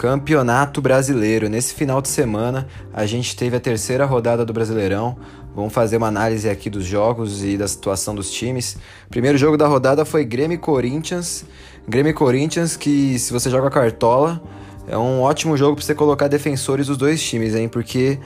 [0.00, 1.46] Campeonato Brasileiro.
[1.46, 5.14] Nesse final de semana, a gente teve a terceira rodada do Brasileirão.
[5.54, 8.78] Vamos fazer uma análise aqui dos jogos e da situação dos times.
[9.10, 11.44] Primeiro jogo da rodada foi Grêmio Corinthians.
[11.86, 14.42] Grêmio Corinthians, que se você joga cartola,
[14.88, 17.68] é um ótimo jogo para você colocar defensores dos dois times, hein?
[17.68, 18.18] Porque,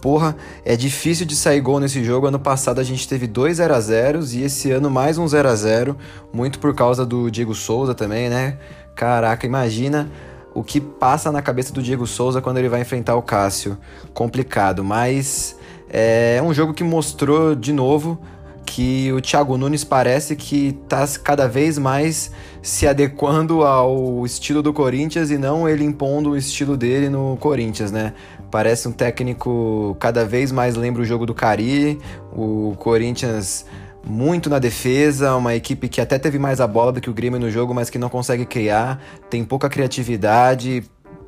[0.00, 0.34] porra,
[0.64, 2.26] é difícil de sair gol nesse jogo.
[2.26, 5.46] Ano passado a gente teve dois 0 a 0 e esse ano mais um 0
[5.46, 5.94] a 0
[6.32, 8.56] muito por causa do Diego Souza também, né?
[8.94, 10.10] Caraca, imagina
[10.58, 13.78] o que passa na cabeça do Diego Souza quando ele vai enfrentar o Cássio.
[14.12, 15.56] Complicado, mas
[15.88, 18.18] é um jogo que mostrou de novo
[18.66, 24.72] que o Thiago Nunes parece que está cada vez mais se adequando ao estilo do
[24.72, 28.12] Corinthians e não ele impondo o estilo dele no Corinthians, né?
[28.50, 31.98] Parece um técnico cada vez mais lembra o jogo do Cari,
[32.32, 33.64] o Corinthians
[34.04, 37.38] muito na defesa, uma equipe que até teve mais a bola do que o Grêmio
[37.38, 40.82] no jogo, mas que não consegue criar, tem pouca criatividade,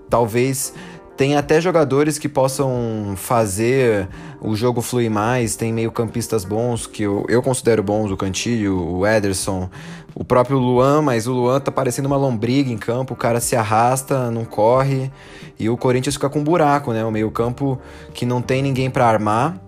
[0.09, 0.73] talvez
[1.21, 4.09] tem até jogadores que possam fazer
[4.41, 8.83] o jogo fluir mais, tem meio campistas bons, que eu, eu considero bons, o Cantilho,
[8.83, 9.69] o Ederson,
[10.15, 13.55] o próprio Luan, mas o Luan tá parecendo uma lombriga em campo, o cara se
[13.55, 15.13] arrasta, não corre,
[15.59, 17.05] e o Corinthians fica com um buraco, né?
[17.05, 17.79] O meio campo
[18.15, 19.61] que não tem ninguém para armar,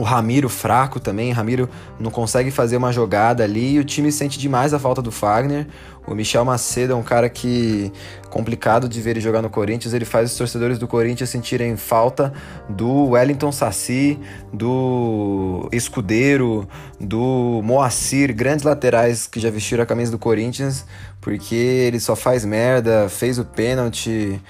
[0.00, 4.38] o Ramiro fraco também, Ramiro não consegue fazer uma jogada ali e o time sente
[4.38, 5.66] demais a falta do Fagner.
[6.06, 7.92] O Michel Macedo é um cara que
[8.30, 12.32] complicado de ver ele jogar no Corinthians, ele faz os torcedores do Corinthians sentirem falta
[12.66, 14.18] do Wellington Saci,
[14.50, 16.66] do Escudeiro,
[16.98, 20.86] do Moacir, grandes laterais que já vestiram a camisa do Corinthians,
[21.20, 24.40] porque ele só faz merda, fez o pênalti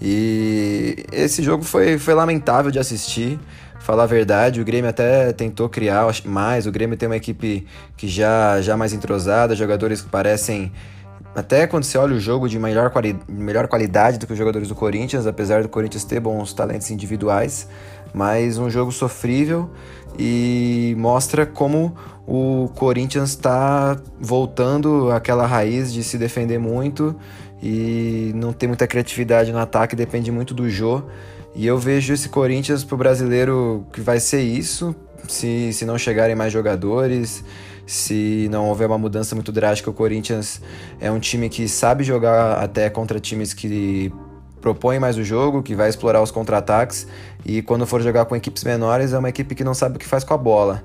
[0.00, 3.38] e esse jogo foi, foi lamentável de assistir
[3.84, 6.66] falar a verdade, o Grêmio até tentou criar mais.
[6.66, 7.66] O Grêmio tem uma equipe
[7.98, 10.72] que já já mais entrosada, jogadores que parecem
[11.34, 14.68] até quando você olha o jogo de melhor, quali melhor qualidade do que os jogadores
[14.68, 17.68] do Corinthians, apesar do Corinthians ter bons talentos individuais,
[18.14, 19.68] mas um jogo sofrível
[20.18, 21.94] e mostra como
[22.26, 27.14] o Corinthians está voltando àquela raiz de se defender muito
[27.62, 31.02] e não ter muita criatividade no ataque, depende muito do Jô.
[31.54, 34.94] E eu vejo esse Corinthians pro brasileiro que vai ser isso,
[35.28, 37.44] se, se não chegarem mais jogadores,
[37.86, 39.88] se não houver uma mudança muito drástica.
[39.88, 40.60] O Corinthians
[41.00, 44.12] é um time que sabe jogar até contra times que
[44.60, 47.06] propõem mais o jogo, que vai explorar os contra-ataques,
[47.44, 50.06] e quando for jogar com equipes menores, é uma equipe que não sabe o que
[50.06, 50.82] faz com a bola.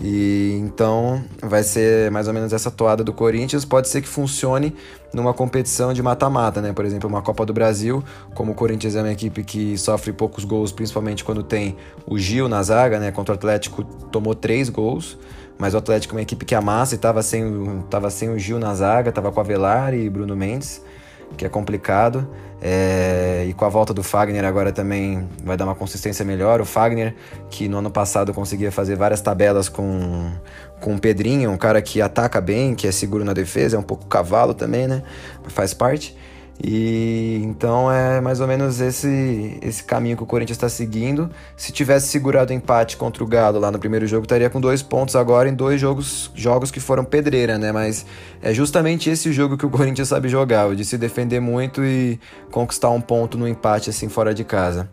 [0.00, 3.64] E então vai ser mais ou menos essa toada do Corinthians.
[3.64, 4.74] Pode ser que funcione
[5.12, 6.72] numa competição de mata-mata, né?
[6.72, 8.02] Por exemplo, uma Copa do Brasil,
[8.34, 11.76] como o Corinthians é uma equipe que sofre poucos gols, principalmente quando tem
[12.06, 13.12] o Gil na zaga, né?
[13.12, 15.18] Contra o Atlético tomou três gols,
[15.58, 18.58] mas o Atlético é uma equipe que amassa e estava sem, tava sem o Gil
[18.58, 20.82] na zaga, estava com Avelar e Bruno Mendes
[21.36, 22.28] que é complicado.
[22.64, 26.60] É, e com a volta do Fagner agora também vai dar uma consistência melhor.
[26.60, 27.14] O Fagner,
[27.50, 30.30] que no ano passado conseguia fazer várias tabelas com,
[30.80, 33.82] com o Pedrinho, um cara que ataca bem, que é seguro na defesa, é um
[33.82, 35.02] pouco cavalo também, né?
[35.48, 36.16] Faz parte.
[36.62, 41.30] E então é mais ou menos esse esse caminho que o Corinthians está seguindo.
[41.56, 44.82] Se tivesse segurado o empate contra o Galo lá no primeiro jogo, estaria com dois
[44.82, 47.72] pontos agora em dois jogos, jogos que foram pedreira, né?
[47.72, 48.04] Mas
[48.40, 52.20] é justamente esse jogo que o Corinthians sabe jogar, de se defender muito e
[52.50, 54.88] conquistar um ponto no empate assim fora de casa.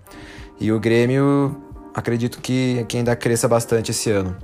[0.60, 1.56] E o Grêmio,
[1.94, 4.36] acredito que, que ainda cresça bastante esse ano.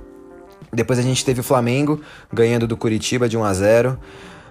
[0.72, 2.00] Depois a gente teve o Flamengo
[2.32, 3.98] ganhando do Curitiba de 1 a 0.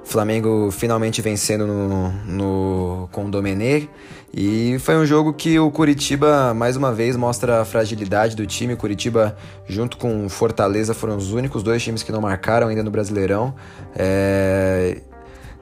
[0.06, 3.90] Flamengo finalmente vencendo no, no, com o Domenech.
[4.34, 8.76] E foi um jogo que o Curitiba, mais uma vez, mostra a fragilidade do time.
[8.76, 9.36] Curitiba,
[9.68, 13.56] junto com Fortaleza, foram os únicos dois times que não marcaram ainda no Brasileirão.
[13.96, 15.02] É...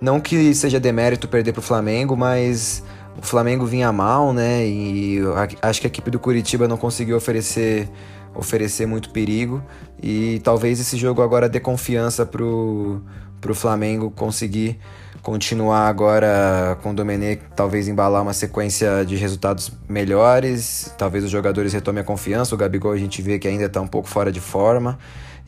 [0.01, 2.83] Não que seja demérito perder para o Flamengo, mas
[3.17, 4.65] o Flamengo vinha mal, né?
[4.65, 5.19] E
[5.61, 7.89] acho que a equipe do Curitiba não conseguiu oferecer
[8.35, 9.63] oferecer muito perigo
[10.01, 12.99] e talvez esse jogo agora dê confiança pro
[13.43, 14.79] para o Flamengo conseguir
[15.21, 21.73] continuar agora com o Domenech, talvez embalar uma sequência de resultados melhores, talvez os jogadores
[21.73, 24.39] retomem a confiança, o Gabigol a gente vê que ainda está um pouco fora de
[24.39, 24.97] forma,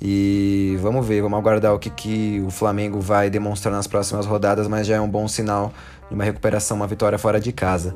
[0.02, 4.68] e vamos ver, vamos aguardar o que, que o Flamengo vai demonstrar nas próximas rodadas,
[4.68, 5.74] mas já é um bom sinal
[6.10, 7.96] de uma recuperação, uma vitória fora de casa.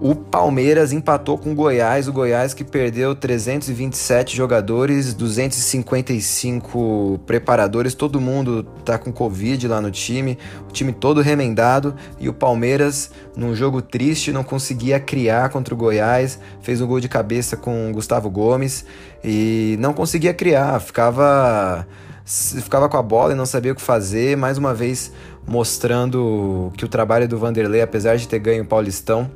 [0.00, 8.20] O Palmeiras empatou com o Goiás, o Goiás que perdeu 327 jogadores, 255 preparadores, todo
[8.20, 10.36] mundo tá com Covid lá no time,
[10.68, 15.76] o time todo remendado e o Palmeiras, num jogo triste, não conseguia criar contra o
[15.76, 18.84] Goiás, fez um gol de cabeça com o Gustavo Gomes
[19.22, 21.86] e não conseguia criar, ficava
[22.24, 24.36] ficava com a bola e não sabia o que fazer.
[24.36, 25.12] Mais uma vez,
[25.46, 29.30] mostrando que o trabalho do Vanderlei, apesar de ter ganho o Paulistão,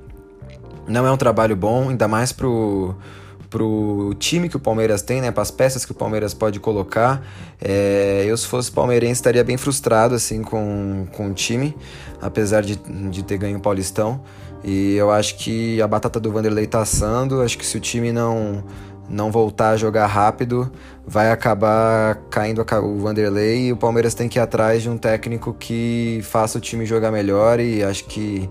[0.88, 2.96] não é um trabalho bom, ainda mais pro
[3.50, 7.22] pro time que o Palmeiras tem, né, para as peças que o Palmeiras pode colocar.
[7.58, 11.74] É, eu, se fosse palmeirense, estaria bem frustrado assim com, com o time,
[12.20, 14.20] apesar de, de ter ganho o Paulistão.
[14.62, 17.40] E eu acho que a batata do Vanderlei tá assando.
[17.40, 18.64] Acho que se o time não
[19.10, 20.70] não voltar a jogar rápido,
[21.06, 25.56] vai acabar caindo o Vanderlei e o Palmeiras tem que ir atrás de um técnico
[25.58, 28.46] que faça o time jogar melhor e acho que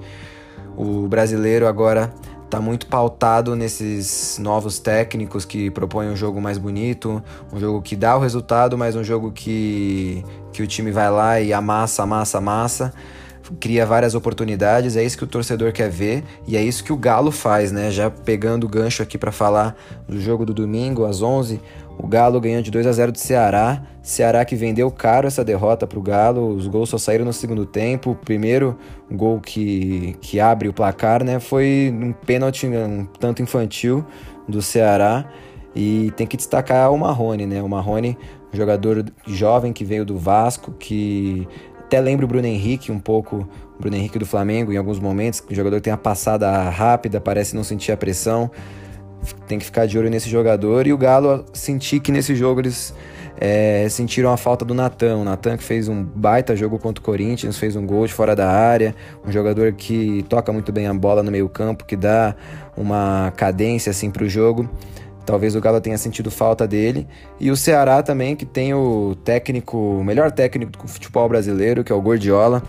[0.78, 2.14] o brasileiro agora
[2.46, 7.22] está muito pautado nesses novos técnicos que propõem um jogo mais bonito,
[7.52, 11.42] um jogo que dá o resultado, mas um jogo que, que o time vai lá
[11.42, 12.94] e amassa, amassa, amassa
[13.60, 16.98] cria várias oportunidades, é isso que o torcedor quer ver e é isso que o
[16.98, 17.92] Galo faz, né?
[17.92, 19.76] Já pegando o gancho aqui para falar
[20.08, 21.62] do jogo do domingo às 11,
[21.98, 23.82] o Galo ganhou de 2 a 0 do Ceará.
[24.08, 26.56] Ceará que vendeu caro essa derrota para o Galo.
[26.56, 28.12] Os gols só saíram no segundo tempo.
[28.12, 28.78] O primeiro
[29.12, 34.06] gol que, que abre o placar, né, foi um pênalti um tanto infantil
[34.48, 35.30] do Ceará.
[35.76, 37.62] E tem que destacar o Marrone, né?
[37.62, 38.18] O Marrone,
[38.54, 41.46] um jogador jovem que veio do Vasco, que
[41.82, 43.46] até lembra o Bruno Henrique um pouco,
[43.78, 47.20] o Bruno Henrique do Flamengo em alguns momentos, um jogador que tem a passada rápida,
[47.20, 48.50] parece não sentir a pressão.
[49.50, 50.88] Tem que ficar de olho nesse jogador.
[50.88, 52.94] E o Galo, senti que nesse jogo eles
[53.40, 55.18] é, sentiram a falta do Natan.
[55.18, 58.36] O Natan que fez um baita jogo contra o Corinthians, fez um gol de fora
[58.36, 58.96] da área,
[59.26, 62.36] um jogador que toca muito bem a bola no meio campo, que dá
[62.76, 64.70] uma cadência assim para o jogo.
[65.26, 67.06] Talvez o Galo tenha sentido falta dele.
[67.40, 71.92] E o Ceará também, que tem o técnico, o melhor técnico do futebol brasileiro, que
[71.92, 72.64] é o Gordiola,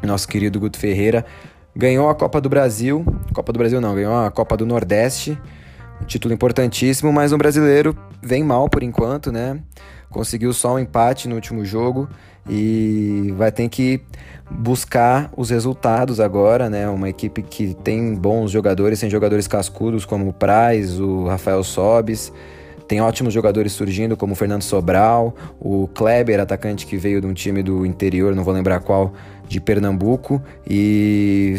[0.00, 1.26] nosso querido Guto Ferreira.
[1.74, 3.04] Ganhou a Copa do Brasil.
[3.34, 5.36] Copa do Brasil não, ganhou a Copa do Nordeste.
[6.02, 9.60] Um título importantíssimo, mas o brasileiro vem mal por enquanto, né?
[10.10, 12.08] Conseguiu só um empate no último jogo
[12.48, 14.00] e vai ter que
[14.50, 16.88] buscar os resultados agora, né?
[16.88, 22.32] Uma equipe que tem bons jogadores, tem jogadores cascudos como o Praz, o Rafael Sobis,
[22.88, 27.32] tem ótimos jogadores surgindo como o Fernando Sobral, o Kleber, atacante que veio de um
[27.32, 29.14] time do interior, não vou lembrar qual,
[29.52, 31.56] de Pernambuco e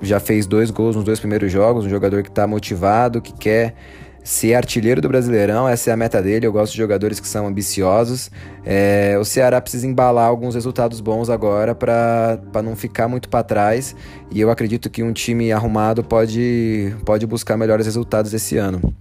[0.00, 3.74] já fez dois gols nos dois primeiros jogos, um jogador que está motivado, que quer
[4.22, 6.46] ser artilheiro do Brasileirão, essa é a meta dele.
[6.46, 8.30] Eu gosto de jogadores que são ambiciosos.
[8.64, 13.96] É, o Ceará precisa embalar alguns resultados bons agora para não ficar muito para trás.
[14.30, 18.94] E eu acredito que um time arrumado pode, pode buscar melhores resultados esse ano.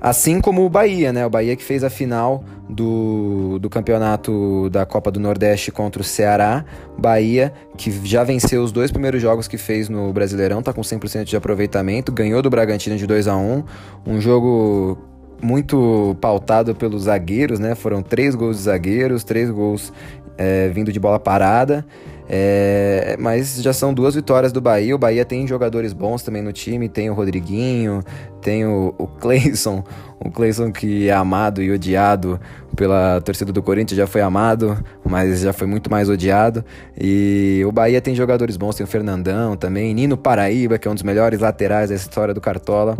[0.00, 1.26] Assim como o Bahia, né?
[1.26, 6.04] O Bahia que fez a final do, do campeonato da Copa do Nordeste contra o
[6.04, 6.64] Ceará.
[6.96, 11.24] Bahia, que já venceu os dois primeiros jogos que fez no Brasileirão, tá com 100%
[11.24, 13.64] de aproveitamento, ganhou do Bragantino de 2 a 1
[14.06, 14.96] Um jogo
[15.42, 17.74] muito pautado pelos zagueiros, né?
[17.74, 19.92] Foram três gols de zagueiros, três gols
[20.38, 21.84] é, vindo de bola parada.
[22.32, 24.94] É, mas já são duas vitórias do Bahia.
[24.94, 26.88] O Bahia tem jogadores bons também no time.
[26.88, 28.04] Tem o Rodriguinho,
[28.40, 29.82] tem o, o Cleison.
[30.24, 32.40] O Cleison que é amado e odiado
[32.76, 33.98] pela torcida do Corinthians.
[33.98, 36.64] Já foi amado, mas já foi muito mais odiado.
[36.96, 38.76] E o Bahia tem jogadores bons.
[38.76, 39.92] Tem o Fernandão também.
[39.92, 42.96] Nino Paraíba, que é um dos melhores laterais da história do Cartola.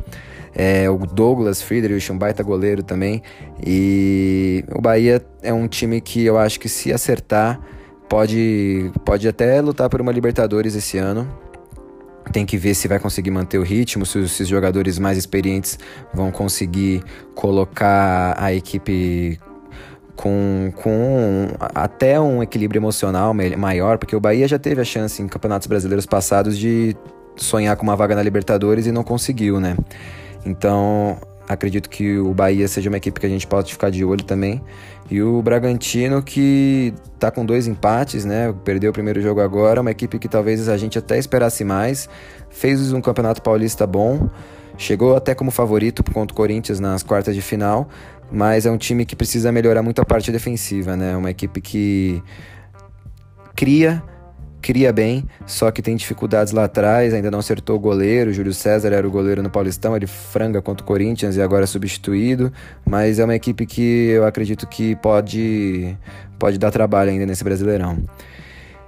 [0.52, 3.22] É, o Douglas Friedrich, um baita goleiro também.
[3.64, 7.60] E o Bahia é um time que eu acho que se acertar
[8.10, 11.26] pode, pode até lutar por uma Libertadores esse ano.
[12.32, 15.16] Tem que ver se vai conseguir manter o ritmo, se os, se os jogadores mais
[15.16, 15.78] experientes
[16.12, 17.02] vão conseguir
[17.34, 19.38] colocar a equipe
[20.16, 25.28] com, com até um equilíbrio emocional maior, porque o Bahia já teve a chance em
[25.28, 26.94] campeonatos brasileiros passados de
[27.36, 29.76] sonhar com uma vaga na Libertadores e não conseguiu, né?
[30.44, 31.16] Então,
[31.52, 34.62] acredito que o Bahia seja uma equipe que a gente pode ficar de olho também.
[35.10, 38.54] E o Bragantino que tá com dois empates, né?
[38.64, 42.08] Perdeu o primeiro jogo agora, uma equipe que talvez a gente até esperasse mais.
[42.50, 44.30] Fez um campeonato paulista bom,
[44.78, 47.88] chegou até como favorito contra o Corinthians nas quartas de final,
[48.30, 51.16] mas é um time que precisa melhorar muito a parte defensiva, né?
[51.16, 52.22] Uma equipe que
[53.56, 54.00] cria
[54.60, 58.32] cria bem, só que tem dificuldades lá atrás, ainda não acertou o goleiro.
[58.32, 61.66] Júlio César era o goleiro no Paulistão, ele franga contra o Corinthians e agora é
[61.66, 62.52] substituído.
[62.84, 65.96] Mas é uma equipe que eu acredito que pode,
[66.38, 67.98] pode dar trabalho ainda nesse Brasileirão.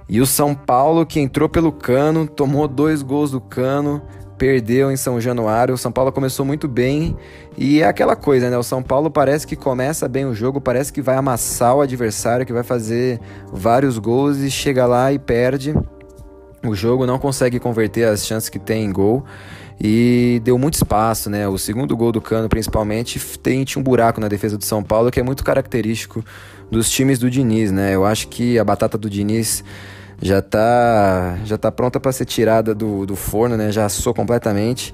[0.07, 4.01] E o São Paulo, que entrou pelo cano, tomou dois gols do cano,
[4.43, 5.73] perdeu em São Januário.
[5.73, 7.15] O São Paulo começou muito bem
[7.57, 8.57] e é aquela coisa, né?
[8.57, 12.45] O São Paulo parece que começa bem o jogo, parece que vai amassar o adversário,
[12.45, 13.21] que vai fazer
[13.53, 15.73] vários gols e chega lá e perde
[16.61, 19.23] o jogo, não consegue converter as chances que tem em gol.
[19.81, 21.47] e deu muito espaço, né?
[21.47, 25.21] O segundo gol do Cano, principalmente, tem, um buraco na defesa do São Paulo que
[25.21, 26.21] é muito característico
[26.69, 27.95] dos times do Diniz, né?
[27.95, 29.63] Eu acho que a batata do Diniz
[30.21, 33.71] já tá, já tá pronta para ser tirada do, do forno, né?
[33.71, 34.93] Já assou completamente.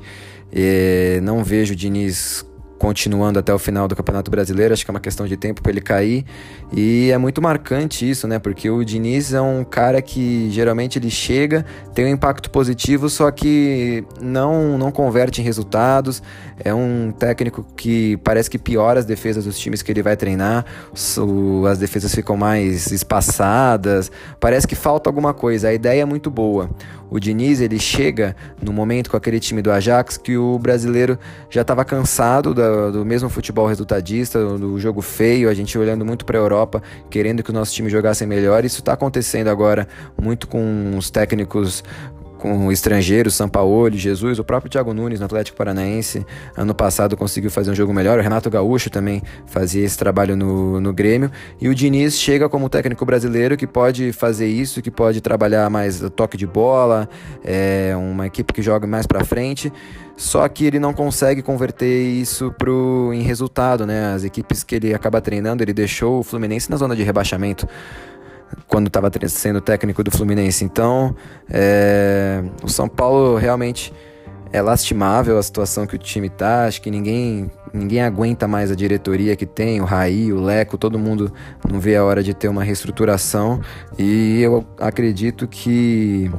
[1.22, 2.46] Não vejo o Diniz
[2.80, 5.72] continuando até o final do Campeonato Brasileiro, acho que é uma questão de tempo para
[5.72, 6.26] ele cair.
[6.74, 8.40] E é muito marcante isso, né?
[8.40, 13.30] Porque o Diniz é um cara que geralmente ele chega, tem um impacto positivo, só
[13.30, 16.24] que não não converte em resultados.
[16.64, 20.66] É um técnico que parece que piora as defesas dos times que ele vai treinar.
[21.70, 24.12] As defesas ficam mais espaçadas.
[24.40, 25.68] Parece que falta alguma coisa.
[25.68, 26.70] A ideia é muito boa.
[27.10, 31.18] O Diniz ele chega no momento com aquele time do Ajax que o brasileiro
[31.50, 36.26] já estava cansado do, do, mesmo futebol resultadista, do jogo feio, a gente olhando muito
[36.26, 38.64] para a Europa, querendo que o nosso time jogasse melhor.
[38.64, 39.88] Isso está acontecendo agora
[40.22, 41.84] muito com os técnicos
[42.40, 47.70] com estrangeiros, Sampaoli, Jesus, o próprio Thiago Nunes no Atlético Paranaense, ano passado conseguiu fazer
[47.70, 51.30] um jogo melhor, o Renato Gaúcho também fazia esse trabalho no, no Grêmio,
[51.60, 56.00] e o Diniz chega como técnico brasileiro que pode fazer isso, que pode trabalhar mais
[56.16, 57.08] toque de bola,
[57.44, 59.72] é uma equipe que joga mais para frente,
[60.16, 64.14] só que ele não consegue converter isso pro, em resultado, né?
[64.14, 67.66] As equipes que ele acaba treinando, ele deixou o Fluminense na zona de rebaixamento
[68.68, 70.64] quando estava sendo técnico do Fluminense.
[70.64, 71.16] Então,
[71.50, 73.94] é, o São Paulo realmente
[74.52, 76.66] é lastimável a situação que o time tá.
[76.66, 80.98] Acho que ninguém ninguém aguenta mais a diretoria que tem, o Raí, o Leco, todo
[80.98, 81.32] mundo
[81.70, 83.62] não vê a hora de ter uma reestruturação.
[83.98, 86.32] E eu acredito que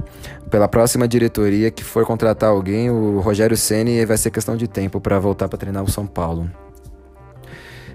[0.50, 5.00] pela próxima diretoria que for contratar alguém, o Rogério Ceni vai ser questão de tempo
[5.00, 6.50] para voltar para treinar o São Paulo.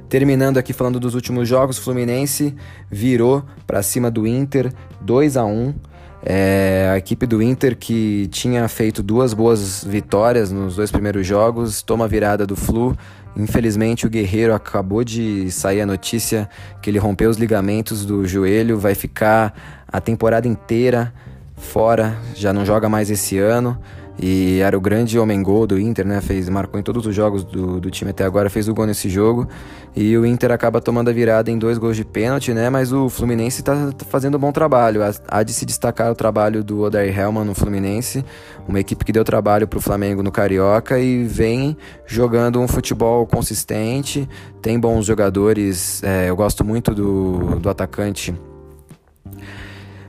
[0.09, 2.55] Terminando aqui falando dos últimos jogos, Fluminense
[2.89, 4.71] virou para cima do Inter
[5.01, 5.73] 2 a 1.
[6.27, 11.81] É, a equipe do Inter que tinha feito duas boas vitórias nos dois primeiros jogos,
[11.81, 12.97] toma a virada do Flu.
[13.37, 16.49] Infelizmente o Guerreiro acabou de sair a notícia
[16.81, 19.53] que ele rompeu os ligamentos do joelho, vai ficar
[19.87, 21.13] a temporada inteira
[21.57, 23.77] fora, já não joga mais esse ano.
[24.17, 26.21] E era o grande homem gol do Inter, né?
[26.21, 29.09] Fez, marcou em todos os jogos do, do time até agora, fez o gol nesse
[29.09, 29.47] jogo.
[29.95, 32.69] E o Inter acaba tomando a virada em dois gols de pênalti, né?
[32.69, 35.01] Mas o Fluminense está tá fazendo um bom trabalho.
[35.27, 38.23] Há de se destacar o trabalho do Odair Helman no Fluminense,
[38.67, 43.27] uma equipe que deu trabalho para o Flamengo no Carioca e vem jogando um futebol
[43.27, 44.27] consistente.
[44.61, 46.01] Tem bons jogadores.
[46.03, 48.33] É, eu gosto muito do, do atacante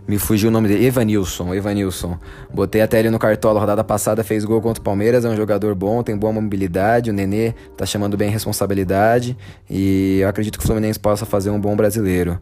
[0.07, 0.87] me fugiu o nome dele.
[0.87, 2.19] Evanilson, Evanilson.
[2.53, 5.75] Botei até ele no cartola rodada passada, fez gol contra o Palmeiras, é um jogador
[5.75, 9.37] bom, tem boa mobilidade, o Nenê tá chamando bem responsabilidade
[9.69, 12.39] e eu acredito que o Fluminense possa fazer um bom brasileiro.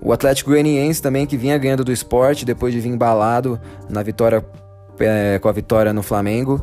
[0.00, 4.44] O Atlético Goianiense também, que vinha ganhando do esporte, depois de vir embalado na vitória,
[4.98, 6.60] é, com a vitória no Flamengo,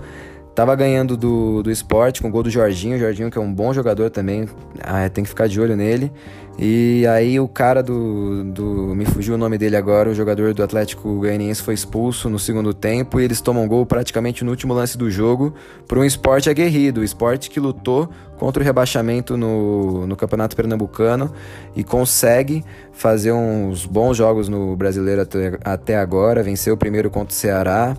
[0.60, 2.98] Tava ganhando do, do esporte com o gol do Jorginho.
[2.98, 4.46] O Jorginho, que é um bom jogador também,
[4.84, 6.12] ah, tem que ficar de olho nele.
[6.58, 8.94] E aí o cara do, do.
[8.94, 12.74] Me fugiu o nome dele agora, o jogador do Atlético Goianiense foi expulso no segundo
[12.74, 15.54] tempo e eles tomam gol praticamente no último lance do jogo
[15.88, 17.00] por um esporte aguerrido.
[17.00, 21.32] O esporte que lutou contra o rebaixamento no, no Campeonato Pernambucano
[21.74, 26.44] e consegue fazer uns bons jogos no brasileiro até, até agora.
[26.44, 27.96] Venceu o primeiro contra o Ceará.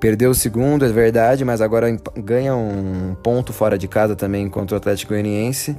[0.00, 4.76] Perdeu o segundo, é verdade, mas agora ganha um ponto fora de casa também contra
[4.76, 5.76] o Atlético Goianiense.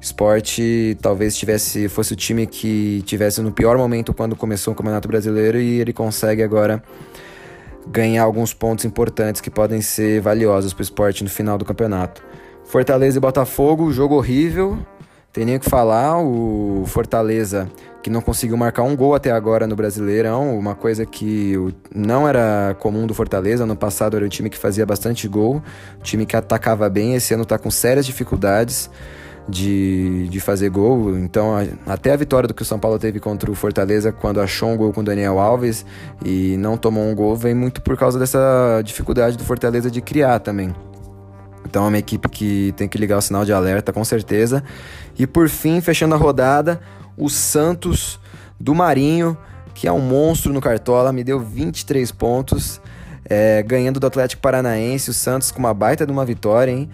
[0.00, 5.08] Esporte talvez tivesse fosse o time que tivesse no pior momento quando começou o Campeonato
[5.08, 6.80] Brasileiro e ele consegue agora
[7.88, 12.22] ganhar alguns pontos importantes que podem ser valiosos para o esporte no final do campeonato.
[12.64, 14.78] Fortaleza e Botafogo, jogo horrível,
[15.32, 16.20] tem nem o que falar.
[16.20, 17.70] O Fortaleza
[18.02, 21.54] que não conseguiu marcar um gol até agora no Brasileirão, uma coisa que
[21.94, 23.66] não era comum do Fortaleza.
[23.66, 25.62] No passado era um time que fazia bastante gol,
[25.98, 27.14] um time que atacava bem.
[27.14, 28.90] Esse ano está com sérias dificuldades
[29.48, 31.16] de, de fazer gol.
[31.18, 31.54] Então,
[31.86, 34.76] até a vitória do que o São Paulo teve contra o Fortaleza, quando achou um
[34.76, 35.84] gol com o Daniel Alves
[36.24, 40.38] e não tomou um gol, vem muito por causa dessa dificuldade do Fortaleza de criar
[40.38, 40.74] também.
[41.68, 44.64] Então é uma equipe que tem que ligar o sinal de alerta com certeza.
[45.18, 46.80] E por fim, fechando a rodada,
[47.14, 48.18] o Santos
[48.58, 49.36] do Marinho,
[49.74, 52.80] que é um monstro no Cartola, me deu 23 pontos,
[53.28, 55.10] é, ganhando do Atlético Paranaense.
[55.10, 56.88] O Santos com uma baita de uma vitória, hein?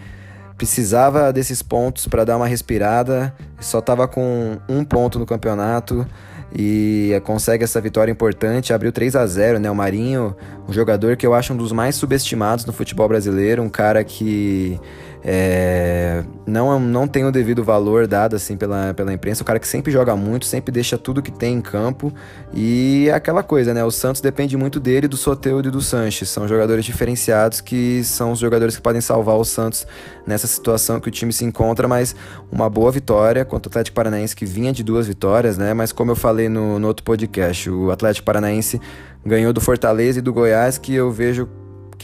[0.59, 6.07] Precisava desses pontos para dar uma respirada, só estava com um ponto no campeonato
[6.57, 9.71] e consegue essa vitória importante, abriu 3 a 0 né?
[9.71, 10.37] O Marinho,
[10.69, 14.79] um jogador que eu acho um dos mais subestimados no futebol brasileiro, um cara que
[15.27, 19.43] é, não, não tem o devido valor dado assim pela, pela imprensa.
[19.43, 22.13] O cara que sempre joga muito, sempre deixa tudo que tem em campo.
[22.53, 23.83] E é aquela coisa, né?
[23.83, 26.29] O Santos depende muito dele, do Soteldo e do Sanches.
[26.29, 29.87] São jogadores diferenciados que são os jogadores que podem salvar o Santos
[30.27, 31.89] nessa situação que o time se encontra.
[31.89, 32.15] Mas
[32.53, 35.73] uma boa vitória contra o Atlético Paranaense, que vinha de duas vitórias, né?
[35.73, 38.79] Mas como eu falei no, no outro podcast, o Atlético Paranaense
[39.25, 41.49] ganhou do Fortaleza e do Goiás, que eu vejo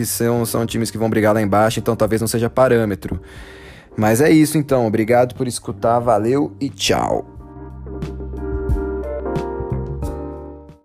[0.00, 3.21] que são, são times que vão brigar lá embaixo, então talvez não seja parâmetro.
[3.99, 7.40] Mas é isso então, obrigado por escutar, valeu e tchau.